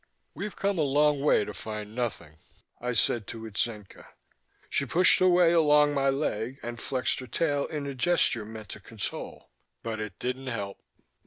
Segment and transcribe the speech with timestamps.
[0.33, 2.39] "We've come a long way to find nothing,"
[2.79, 4.07] I said to Itzenca.
[4.67, 8.69] She pushed her way along my leg and flexed her tail in a gesture meant
[8.69, 9.51] to console.
[9.83, 10.79] But it didn't help.